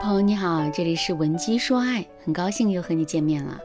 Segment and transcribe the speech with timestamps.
[0.00, 3.60] 朋友你好，这里是文姬说爱，很高兴又和你见面了。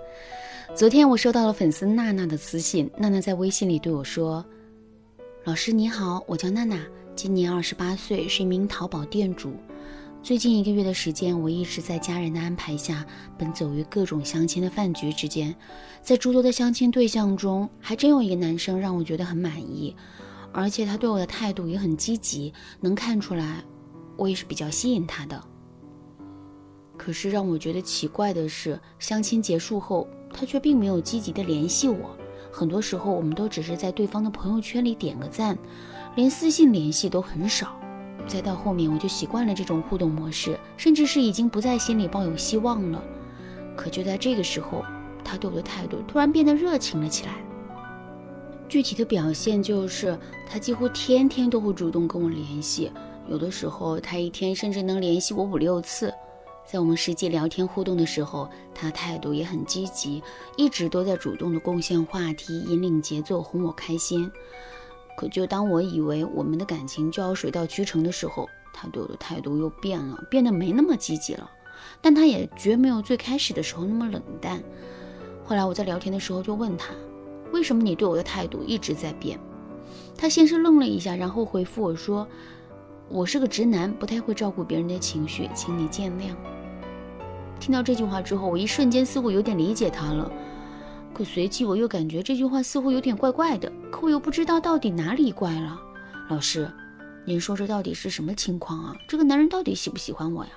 [0.76, 4.46] 昨天我收到了粉丝娜娜的私信，娜娜在微信里对我说
[5.46, 6.78] ：“老师你好，我叫娜娜，
[7.16, 9.54] 今年二十八岁，是一名淘宝店主。
[10.21, 13.05] 最近一个月的时间，我一直在家人的安排下，
[13.38, 15.55] 奔走于各种相亲的饭局之间，
[16.02, 19.95] 在诸多的相亲对象中，还真有一个男生让我觉得很满意，
[20.52, 23.63] 而且他对我的态度也很积极，能看出来
[24.17, 25.41] 我也是比较吸引他的。”
[27.05, 32.18] 可是让我觉得奇怪的是，相亲结束后，他却并没有积极的联系我。
[32.52, 35.55] 很多时候，我们都只是在对方的朋友圈里点个赞，
[36.16, 37.80] 连私信联系都很少。
[38.26, 42.99] 再到后面，我就习惯了这种互动模式，甚至是已经不在心里抱有希望了。
[43.76, 44.84] 可就在这个时候，
[45.24, 47.35] 他对我的态度突然变得热情了起来。
[48.68, 50.18] 具体的表现就是，
[50.49, 52.91] 他几乎天天都会主动跟我联系，
[53.30, 56.12] 有的时候他一天甚至能联系我五六次。
[56.66, 60.21] 在我们实际聊天互动的时候，他态度也很积极，
[60.58, 64.30] 一直都在主动的贡献话题、引领节奏、哄我开心。
[65.16, 71.50] 可就当我以为我们的感情就要水到渠成的时候，他对我的态度又变了，变得没那么积极了。
[72.02, 74.62] 但他也绝没有最开始的时候那么冷淡。
[75.46, 76.94] 后来我在聊天的时候就问他
[77.53, 79.40] ：“为什么你对我的态度一直在变？”
[80.18, 82.28] 他先是愣了一下，然后回复我说
[83.09, 86.35] ：“我是个直男，不太会照顾别人的情绪，请你见谅。”
[87.59, 90.31] 听到这句话之后，我一瞬间似乎有点理解他了，
[91.13, 95.79] 可随即我又感觉这句话似乎有点怪怪的，可我又不知道到底哪里怪了。
[96.29, 96.69] 老师，
[97.23, 98.95] 您说这到底是什么情况啊？
[99.07, 100.51] 这个男人到底喜不喜欢我呀？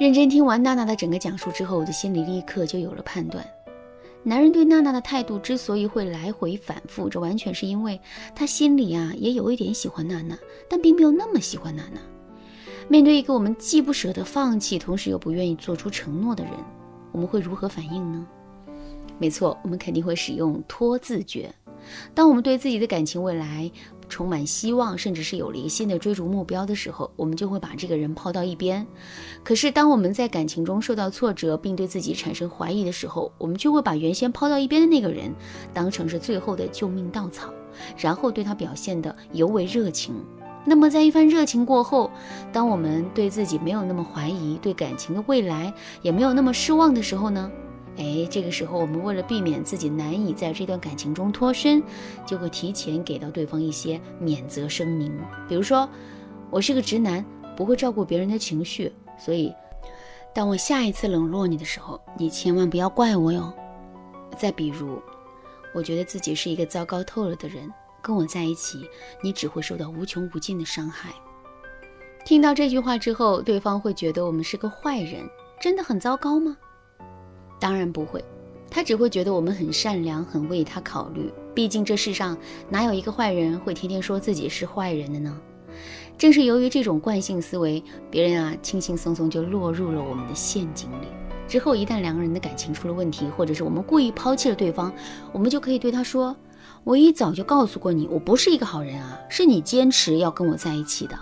[0.00, 3.44] 认真听完娜娜的整个讲述之后，我的心里立刻就有了判断。
[4.28, 8.00] 男人对娜娜的态度之所以会来回反复，这完全是因为
[8.34, 10.36] 他心里啊也有一点喜欢娜娜，
[10.68, 12.00] 但并没有那么喜欢娜娜。
[12.88, 16.52] 面对一个我们既不舍得放弃，同时又不愿意做出承诺的人，
[17.12, 18.26] 我们会如何反应呢？
[19.16, 21.48] 没错，我们肯定会使用拖字诀。
[22.12, 23.70] 当我们对自己的感情未来
[24.08, 28.86] 充满希望，甚至是有离心的追逐目标的时候，我们就会把这个人抛到一边。
[29.42, 35.34] 可是，当我们在感情中受到挫折，并对自己产生怀疑的时候，我们就会把原先抛到一边的那个人
[35.74, 37.52] 当成是最后的救命稻草，
[37.96, 40.14] 然后对他表现得尤为热情。
[40.64, 42.10] 那么，在一番热情过后，
[42.52, 47.50] 当我们对自己没有那么怀疑，对感情的未来也没有那么失望的时候呢？
[47.98, 51.82] 哎，这个时候我们为了避免自己难以在这段感情中脱身，
[52.26, 55.12] 就会提前给到对方一些免责声明，
[55.48, 55.88] 比如说，
[56.50, 57.24] 我是个直男，
[57.56, 59.52] 不会照顾别人的情绪，所以，
[60.34, 63.52] 当我下一次冷落你的时候，你千万不要怪我哟。
[64.36, 65.00] 再比如，
[65.74, 67.72] 我觉得自己是一个糟糕透了的人。
[68.02, 68.88] 跟我在一起，
[69.20, 71.10] 你只会受到无穷无尽的伤害。
[72.24, 75.28] 听到这句话之后，对方会觉得我们是个坏人，
[75.60, 76.56] 真的很糟糕吗？
[77.58, 78.24] 当然不会，
[78.70, 81.32] 他只会觉得我们很善良，很为他考虑。
[81.54, 82.36] 毕竟这世上
[82.68, 85.40] 哪有一个坏人会天天说自己是坏人的呢？
[86.18, 91.06] 正是由于这种惯性思维，别人啊轻轻松松就落入了我们的陷阱里。
[91.46, 94.92] 之后一旦两个人的感情出了问题，或者是我们故意抛弃了对方，
[95.32, 96.36] 我们就可以对他说。
[96.84, 101.18] 我一早就告诉过你，我不是一个好人啊，是你坚持要跟我在一起的。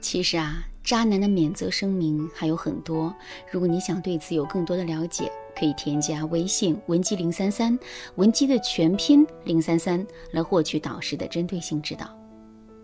[0.00, 3.14] 其实啊，渣男的免责声明还有很多，
[3.50, 7.78] 如果你想对此有更多的了解，可以添加微信文姬零三三，
[8.16, 12.06] 文姬的全拼零三三，来获取导师的针对性指导。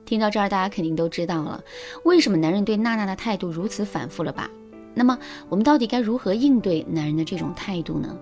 [0.04, 1.62] 听到这儿，大家肯定都知道了，
[2.04, 4.48] 为什么男人对娜娜的态度如此反复了吧？
[4.94, 8.16] 那么，我们到底该如何应对男人的这种态度呢？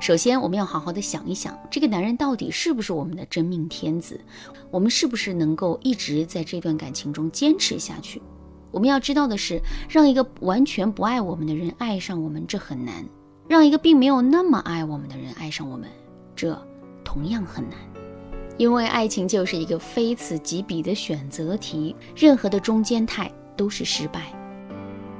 [0.00, 4.20] 首先，我们要好好的想一想，这个男人到底是不是我们的真命天子？
[4.70, 8.20] 我们是不是能够一直在这段感情中坚持下去？
[8.70, 13.04] 我们要知道的是，让一个完全不爱我们的人爱上我们，这很难；
[13.48, 15.88] 让一个并没有那么爱我们的人爱上我们，
[16.36, 16.56] 这
[17.04, 17.78] 同样很难。
[18.56, 24.32] 因为爱情就是一个非此即彼的选择题，任何的中间态都是失败。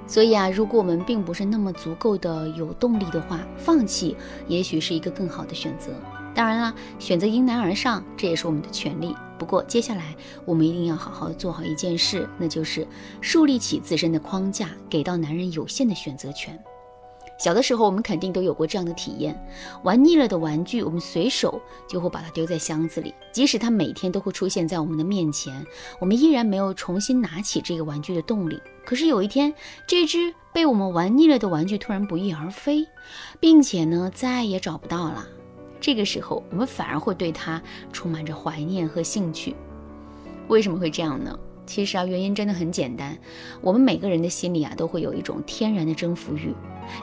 [0.06, 5.92] 所以啊，如果我们并不是那么足够的有动力的话，放弃也许是一个更好的选择。
[6.38, 9.12] 当然啦，选择迎难而上，这也是我们的权利。
[9.36, 10.14] 不过接下来
[10.44, 12.86] 我们一定要好好做好一件事，那就是
[13.20, 16.56] 树立起自身的框架，给到男人有限的选择权。
[17.40, 19.36] 小的时候，我们肯定都有过这样的体验：
[19.82, 25.66] 玩腻了的玩具，我们随手就会把它丢在箱子里，即使它每天都会出现在我们的面前，
[25.98, 28.62] 我们依然没有重新拿起这个玩具的动力。
[28.86, 29.52] 可是有一天，
[29.88, 32.86] 这只被我们玩腻了的玩具突然不翼而飞，
[33.40, 35.26] 并且呢再也找不到了。
[35.80, 39.54] 这个时候，我们反而会对它充满着怀念和兴趣。
[40.48, 41.38] 为什么会这样呢？
[41.66, 43.18] 其实啊，原因真的很简单，
[43.60, 46.54] 我们每个人的心里啊，都会有一种天然的征服欲。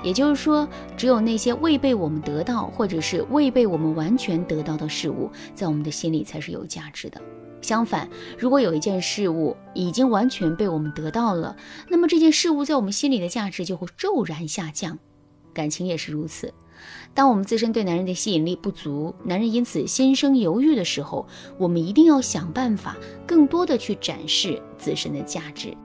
[0.02, 0.68] 也就是说，
[0.98, 7.22] 只有那些未被我们得到，或者是未被我们完全得到的事物，在我们的心里才是有价值的。
[7.62, 11.56] 相反，如果有一件事物已经完全被我们得到了，
[11.88, 14.98] 那么这件事物在我们心里的价值就会骤然下降。
[15.54, 16.52] 感情也是如此。
[17.14, 21.26] 当我们自身对男人的吸引力不足，男人因此心生犹豫的时候，
[21.58, 25.76] 我们一定要想办法，更多的去展示自身的价值。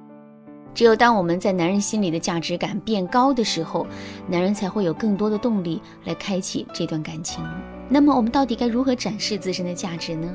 [0.73, 3.87] 只有当我们在男人心里的价值感变高的时候，
[4.29, 7.45] 男人才会有更多的动力来开启这段感情。
[7.89, 10.33] 那么，我们到底该如何展示自身的价值呢？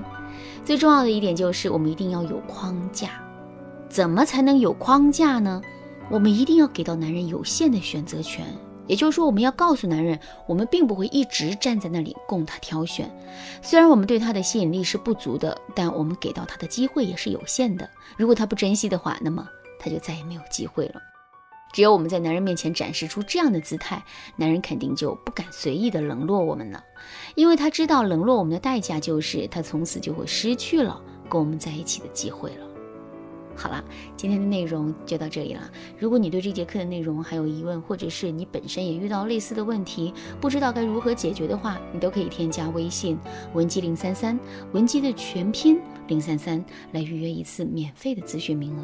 [0.63, 3.11] 最重要的一点就是，我们一定要有框架。
[3.87, 5.61] 怎么才能有框架呢？
[6.09, 8.45] 我们一定要给到男人有限的选择权。
[8.87, 13.09] 也就是说，我们要告诉男人，我们并不会一直站在那里供他挑选。
[13.61, 17.89] 虽然我们对他的吸引力是不足的，但我们给到他的机会也是有限的。
[18.17, 19.47] 如果他不珍惜的话，那么
[19.79, 21.01] 他就再也没有机会了。
[21.73, 24.01] 只有我们在男人面前展示出这样的姿态，
[24.37, 26.81] 男人肯定就不敢随意的冷落我们了，
[27.35, 32.65] 因为他知道冷落我们的代价就是他从此就会失去了跟我们在一起的机会了。
[33.55, 33.83] 好了，
[34.17, 35.61] 今天的内容就到这里了。
[35.97, 43.17] 如果你对这节课的内容还有疑问，或者是你本身也遇到类似的问题，不知道该如何解决的话，你都可以添加微信
[43.53, 44.37] 文姬零三三，
[44.73, 48.83] 文姬的全拼零三三，来预约一次免费的咨询名额。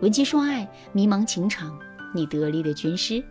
[0.00, 1.78] 文姬说爱，迷茫情场，
[2.14, 3.22] 你得力的军师。